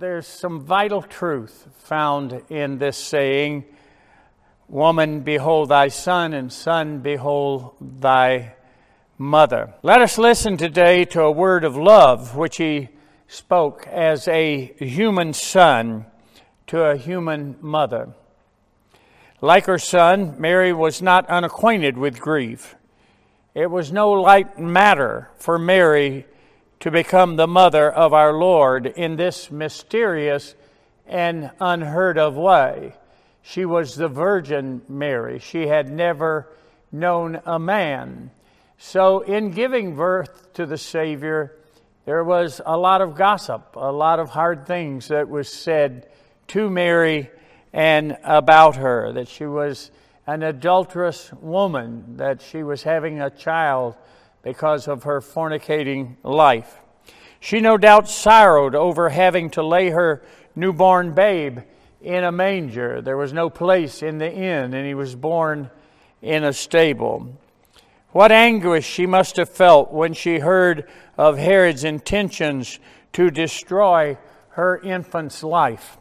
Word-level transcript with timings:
there's 0.00 0.26
some 0.26 0.62
vital 0.62 1.02
truth 1.02 1.68
found 1.80 2.42
in 2.48 2.78
this 2.78 2.96
saying 2.96 3.66
Woman, 4.66 5.20
behold 5.20 5.68
thy 5.68 5.88
son, 5.88 6.32
and 6.32 6.50
son, 6.50 7.00
behold 7.00 7.74
thy 7.78 8.54
mother. 9.18 9.74
Let 9.82 10.00
us 10.00 10.16
listen 10.16 10.56
today 10.56 11.04
to 11.06 11.20
a 11.20 11.30
word 11.30 11.64
of 11.64 11.76
love 11.76 12.34
which 12.34 12.56
he 12.56 12.88
spoke 13.28 13.86
as 13.88 14.26
a 14.26 14.72
human 14.78 15.34
son 15.34 16.06
to 16.68 16.82
a 16.82 16.96
human 16.96 17.56
mother. 17.60 18.14
Like 19.42 19.66
her 19.66 19.78
son, 19.78 20.40
Mary 20.40 20.72
was 20.72 21.02
not 21.02 21.28
unacquainted 21.28 21.98
with 21.98 22.20
grief. 22.20 22.74
It 23.54 23.70
was 23.70 23.92
no 23.92 24.12
light 24.12 24.58
matter 24.58 25.28
for 25.36 25.58
Mary 25.58 26.24
to 26.80 26.90
become 26.90 27.36
the 27.36 27.46
mother 27.46 27.90
of 27.90 28.14
our 28.14 28.32
Lord 28.32 28.86
in 28.86 29.16
this 29.16 29.50
mysterious 29.50 30.54
and 31.06 31.50
unheard 31.60 32.16
of 32.16 32.36
way. 32.36 32.94
She 33.42 33.64
was 33.64 33.96
the 33.96 34.08
Virgin 34.08 34.82
Mary. 34.88 35.38
She 35.38 35.66
had 35.66 35.90
never 35.90 36.48
known 36.90 37.40
a 37.44 37.58
man. 37.58 38.30
So, 38.78 39.20
in 39.20 39.50
giving 39.50 39.94
birth 39.94 40.54
to 40.54 40.64
the 40.64 40.78
Savior, 40.78 41.54
there 42.06 42.24
was 42.24 42.62
a 42.64 42.78
lot 42.78 43.02
of 43.02 43.14
gossip, 43.14 43.76
a 43.76 43.92
lot 43.92 44.18
of 44.18 44.30
hard 44.30 44.66
things 44.66 45.08
that 45.08 45.28
was 45.28 45.52
said 45.52 46.08
to 46.48 46.70
Mary 46.70 47.30
and 47.72 48.16
about 48.24 48.76
her, 48.76 49.12
that 49.12 49.28
she 49.28 49.44
was 49.44 49.90
an 50.26 50.42
adulterous 50.42 51.30
woman, 51.34 52.16
that 52.16 52.40
she 52.40 52.62
was 52.62 52.82
having 52.82 53.20
a 53.20 53.30
child 53.30 53.96
because 54.42 54.88
of 54.88 55.02
her 55.04 55.20
fornicating 55.20 56.16
life. 56.22 56.80
She 57.40 57.60
no 57.60 57.76
doubt 57.78 58.08
sorrowed 58.08 58.74
over 58.74 59.08
having 59.08 59.50
to 59.50 59.62
lay 59.62 59.90
her 59.90 60.22
newborn 60.54 61.14
babe 61.14 61.60
in 62.02 62.24
a 62.24 62.32
manger. 62.32 63.00
There 63.00 63.16
was 63.16 63.32
no 63.32 63.50
place 63.50 64.02
in 64.02 64.18
the 64.18 64.32
inn, 64.32 64.74
and 64.74 64.86
he 64.86 64.94
was 64.94 65.14
born 65.14 65.70
in 66.22 66.44
a 66.44 66.52
stable. 66.52 67.34
What 68.12 68.32
anguish 68.32 68.86
she 68.86 69.06
must 69.06 69.36
have 69.36 69.48
felt 69.48 69.92
when 69.92 70.14
she 70.14 70.40
heard 70.40 70.88
of 71.16 71.38
Herod's 71.38 71.84
intentions 71.84 72.78
to 73.12 73.30
destroy 73.30 74.18
her 74.50 74.78
infant's 74.78 75.42
life. 75.42 75.96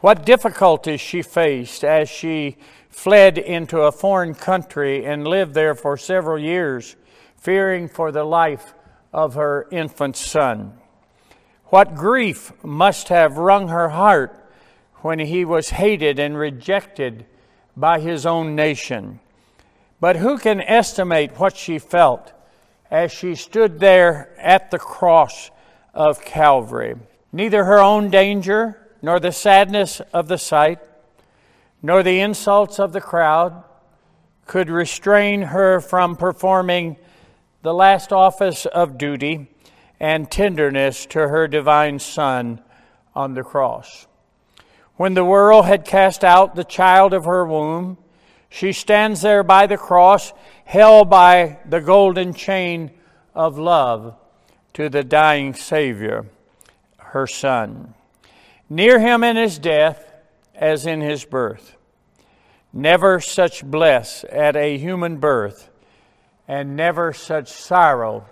What 0.00 0.26
difficulties 0.26 1.00
she 1.00 1.22
faced 1.22 1.84
as 1.84 2.08
she 2.08 2.56
fled 2.88 3.38
into 3.38 3.82
a 3.82 3.92
foreign 3.92 4.34
country 4.34 5.06
and 5.06 5.26
lived 5.26 5.54
there 5.54 5.76
for 5.76 5.96
several 5.96 6.38
years, 6.38 6.96
fearing 7.42 7.88
for 7.88 8.12
the 8.12 8.22
life 8.22 8.72
of 9.12 9.34
her 9.34 9.66
infant 9.72 10.16
son. 10.16 10.72
What 11.66 11.96
grief 11.96 12.52
must 12.62 13.08
have 13.08 13.36
wrung 13.36 13.66
her 13.66 13.88
heart 13.88 14.38
when 14.98 15.18
he 15.18 15.44
was 15.44 15.70
hated 15.70 16.20
and 16.20 16.38
rejected 16.38 17.26
by 17.76 17.98
his 17.98 18.24
own 18.24 18.54
nation. 18.54 19.18
But 19.98 20.16
who 20.16 20.38
can 20.38 20.60
estimate 20.60 21.40
what 21.40 21.56
she 21.56 21.80
felt 21.80 22.32
as 22.92 23.10
she 23.10 23.34
stood 23.34 23.80
there 23.80 24.32
at 24.38 24.70
the 24.70 24.78
cross 24.78 25.50
of 25.92 26.24
Calvary? 26.24 26.94
Neither 27.32 27.64
her 27.64 27.80
own 27.80 28.08
danger, 28.08 28.88
nor 29.02 29.18
the 29.18 29.32
sadness 29.32 30.00
of 30.12 30.28
the 30.28 30.38
sight, 30.38 30.78
nor 31.82 32.04
the 32.04 32.20
insults 32.20 32.78
of 32.78 32.92
the 32.92 33.00
crowd 33.00 33.64
could 34.46 34.70
restrain 34.70 35.42
her 35.42 35.80
from 35.80 36.14
performing 36.14 36.96
the 37.62 37.72
last 37.72 38.12
office 38.12 38.66
of 38.66 38.98
duty 38.98 39.48
and 40.00 40.30
tenderness 40.30 41.06
to 41.06 41.28
her 41.28 41.46
divine 41.46 41.98
Son 41.98 42.60
on 43.14 43.34
the 43.34 43.42
cross. 43.42 44.06
When 44.96 45.14
the 45.14 45.24
world 45.24 45.64
had 45.64 45.84
cast 45.84 46.24
out 46.24 46.54
the 46.54 46.64
child 46.64 47.14
of 47.14 47.24
her 47.24 47.46
womb, 47.46 47.98
she 48.48 48.72
stands 48.72 49.22
there 49.22 49.42
by 49.42 49.66
the 49.66 49.78
cross, 49.78 50.32
held 50.64 51.08
by 51.08 51.58
the 51.64 51.80
golden 51.80 52.34
chain 52.34 52.90
of 53.34 53.58
love 53.58 54.16
to 54.74 54.88
the 54.88 55.04
dying 55.04 55.54
Savior, 55.54 56.26
her 56.98 57.26
Son. 57.26 57.94
Near 58.68 58.98
him 58.98 59.22
in 59.22 59.36
his 59.36 59.58
death 59.58 60.12
as 60.54 60.86
in 60.86 61.00
his 61.00 61.24
birth. 61.24 61.76
Never 62.72 63.20
such 63.20 63.64
bliss 63.64 64.24
at 64.30 64.56
a 64.56 64.78
human 64.78 65.18
birth, 65.18 65.70
and 66.46 66.76
never 66.76 67.12
such 67.12 67.48
sorrow 67.48 68.24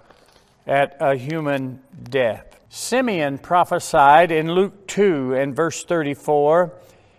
at 0.66 0.96
a 1.00 1.16
human 1.16 1.80
death. 2.02 2.60
Simeon 2.68 3.38
prophesied 3.38 4.30
in 4.30 4.52
Luke 4.52 4.86
2 4.86 5.34
and 5.34 5.56
verse 5.56 5.84
34. 5.84 6.72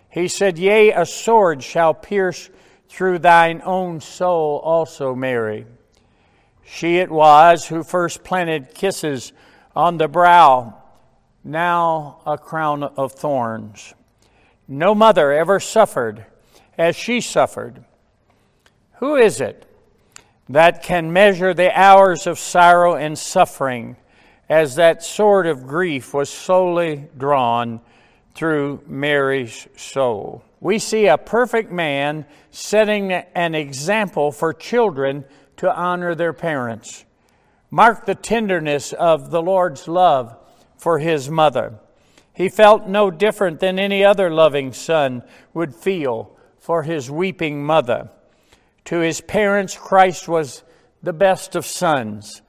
He 0.08 0.28
said, 0.28 0.58
Yea, 0.58 0.92
a 0.92 1.04
sword 1.04 1.62
shall 1.62 1.94
pierce 1.94 2.50
through 2.88 3.18
thine 3.18 3.62
own 3.64 4.00
soul 4.00 4.60
also, 4.64 5.14
Mary. 5.14 5.66
She 6.64 6.98
it 6.98 7.10
was 7.10 7.66
who 7.66 7.82
first 7.82 8.24
planted 8.24 8.74
kisses 8.74 9.32
on 9.74 9.98
the 9.98 10.08
brow, 10.08 10.82
now 11.44 12.20
a 12.26 12.38
crown 12.38 12.82
of 12.82 13.12
thorns. 13.12 13.94
No 14.68 14.94
mother 14.94 15.32
ever 15.32 15.60
suffered 15.60 16.24
as 16.78 16.96
she 16.96 17.20
suffered. 17.20 17.84
Who 18.96 19.16
is 19.16 19.40
it 19.40 19.66
that 20.48 20.82
can 20.82 21.12
measure 21.12 21.54
the 21.54 21.76
hours 21.78 22.26
of 22.26 22.38
sorrow 22.38 22.94
and 22.94 23.18
suffering? 23.18 23.96
as 24.52 24.74
that 24.74 25.02
sword 25.02 25.46
of 25.46 25.66
grief 25.66 26.12
was 26.12 26.28
slowly 26.28 27.06
drawn 27.16 27.80
through 28.34 28.82
Mary's 28.86 29.66
soul. 29.76 30.44
We 30.60 30.78
see 30.78 31.06
a 31.06 31.16
perfect 31.16 31.72
man 31.72 32.26
setting 32.50 33.12
an 33.12 33.54
example 33.54 34.30
for 34.30 34.52
children 34.52 35.24
to 35.56 35.74
honor 35.74 36.14
their 36.14 36.34
parents. 36.34 37.06
Mark 37.70 38.04
the 38.04 38.14
tenderness 38.14 38.92
of 38.92 39.30
the 39.30 39.40
Lord's 39.40 39.88
love 39.88 40.36
for 40.76 40.98
his 40.98 41.30
mother. 41.30 41.78
He 42.34 42.50
felt 42.50 42.86
no 42.86 43.10
different 43.10 43.58
than 43.58 43.78
any 43.78 44.04
other 44.04 44.28
loving 44.28 44.74
son 44.74 45.22
would 45.54 45.74
feel 45.74 46.36
for 46.58 46.82
his 46.82 47.10
weeping 47.10 47.64
mother. 47.64 48.10
To 48.86 48.98
his 48.98 49.20
parents, 49.20 49.76
Christ 49.76 50.28
was 50.28 50.62
the 51.02 51.12
best 51.12 51.56
of 51.56 51.66
sons. 51.66 52.42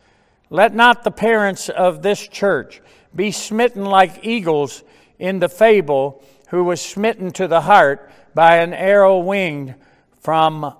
Let 0.49 0.73
not 0.73 1.03
the 1.03 1.11
parents 1.11 1.69
of 1.69 2.01
this 2.01 2.27
church 2.27 2.81
be 3.16 3.31
smitten 3.31 3.85
like 3.85 4.25
eagles 4.25 4.83
in 5.19 5.39
the 5.39 5.49
fable, 5.49 6.23
who 6.49 6.63
was 6.63 6.81
smitten 6.81 7.31
to 7.31 7.47
the 7.47 7.61
heart 7.61 8.11
by 8.33 8.57
an 8.57 8.73
arrow 8.73 9.19
winged 9.19 9.75
from 10.21 10.75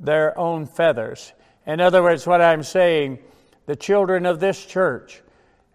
their 0.00 0.36
own 0.38 0.66
feathers. 0.66 1.32
In 1.66 1.80
other 1.80 2.02
words, 2.02 2.26
what 2.26 2.40
I'm 2.40 2.62
saying, 2.62 3.18
the 3.66 3.76
children 3.76 4.26
of 4.26 4.40
this 4.40 4.64
church 4.64 5.22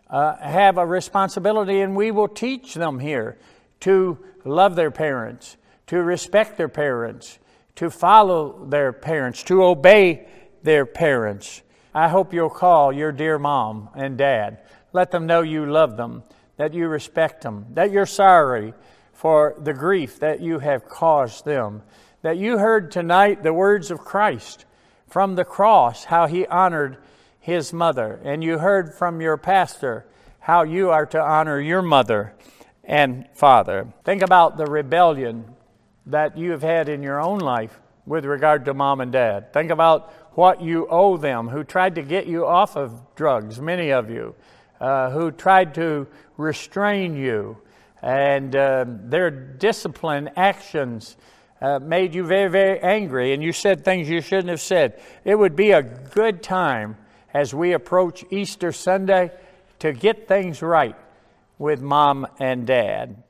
uh, 0.10 0.36
have 0.38 0.78
a 0.78 0.86
responsibility, 0.86 1.82
and 1.82 1.96
we 1.96 2.12
will 2.12 2.28
teach 2.28 2.74
them 2.74 3.00
here 3.00 3.38
to 3.82 4.18
love 4.44 4.76
their 4.76 4.92
parents, 4.92 5.58
to 5.88 6.02
respect 6.02 6.58
their 6.58 6.70
parents, 6.70 7.40
to 7.78 7.90
follow 7.90 8.66
their 8.66 8.92
parents, 8.92 9.44
to 9.44 9.64
obey 9.64 10.28
their 10.64 10.86
parents. 10.86 11.62
I 11.94 12.10
hope 12.10 12.34
you'll 12.34 12.50
call 12.50 12.92
your 12.92 13.12
dear 13.12 13.40
mom 13.40 13.90
and 13.96 14.18
dad. 14.18 14.60
Let 14.94 15.12
them 15.12 15.26
know 15.26 15.42
you 15.42 15.66
love 15.66 15.96
them, 15.96 16.24
that 16.58 16.74
you 16.74 16.88
respect 16.88 17.42
them, 17.42 17.68
that 17.74 17.92
you're 17.92 18.06
sorry 18.06 18.74
for 19.14 19.56
the 19.60 19.74
grief 19.74 20.20
that 20.20 20.42
you 20.42 20.60
have 20.60 20.88
caused 20.88 21.46
them, 21.46 21.84
that 22.22 22.38
you 22.38 22.58
heard 22.58 22.92
tonight 22.92 23.44
the 23.44 23.54
words 23.54 23.92
of 23.92 24.00
Christ 24.00 24.66
from 25.08 25.36
the 25.36 25.46
cross, 25.46 26.06
how 26.06 26.28
he 26.28 26.46
honored 26.48 26.98
his 27.40 27.72
mother, 27.72 28.20
and 28.24 28.44
you 28.44 28.58
heard 28.58 28.94
from 28.94 29.22
your 29.22 29.38
pastor 29.38 30.06
how 30.40 30.64
you 30.64 30.90
are 30.90 31.06
to 31.06 31.22
honor 31.22 31.60
your 31.60 31.82
mother 31.82 32.34
and 32.84 33.28
father. 33.34 33.94
Think 34.04 34.22
about 34.22 34.58
the 34.58 34.66
rebellion 34.66 35.56
that 36.08 36.38
you 36.38 36.52
have 36.52 36.62
had 36.62 36.90
in 36.90 37.04
your 37.04 37.22
own 37.22 37.40
life 37.40 37.80
with 38.06 38.26
regard 38.26 38.66
to 38.66 38.74
mom 38.74 39.02
and 39.02 39.12
dad. 39.12 39.54
Think 39.54 39.72
about 39.72 40.14
what 40.34 40.62
you 40.62 40.88
owe 40.90 41.18
them, 41.18 41.48
who 41.48 41.64
tried 41.64 41.96
to 41.96 42.02
get 42.02 42.28
you 42.28 42.46
off 42.46 42.78
of 42.78 43.16
drugs, 43.16 43.60
many 43.60 43.92
of 43.92 44.10
you, 44.10 44.36
uh, 44.80 45.10
who 45.10 45.32
tried 45.32 45.74
to 45.76 46.08
restrain 46.38 47.16
you, 47.16 47.58
and 48.02 48.56
uh, 48.56 48.86
their 48.88 49.32
discipline 49.32 50.30
actions 50.36 51.18
uh, 51.60 51.80
made 51.80 52.14
you 52.14 52.24
very, 52.24 52.50
very 52.50 52.80
angry, 52.80 53.34
and 53.34 53.42
you 53.44 53.52
said 53.52 53.84
things 53.84 54.08
you 54.08 54.22
shouldn't 54.22 54.50
have 54.50 54.62
said. 54.62 55.02
It 55.26 55.36
would 55.36 55.56
be 55.56 55.72
a 55.72 55.82
good 55.82 56.44
time 56.44 56.98
as 57.34 57.54
we 57.54 57.74
approach 57.74 58.24
Easter 58.30 58.72
Sunday 58.72 59.32
to 59.80 59.92
get 59.92 60.28
things 60.28 60.62
right 60.62 60.96
with 61.58 61.82
mom 61.82 62.28
and 62.40 62.68
dad. 62.68 63.24